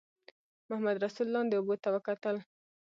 محمدرسول 0.69 1.27
لاندې 1.35 1.55
اوبو 1.57 1.75
ته 1.83 1.89
وکتل. 1.95 2.35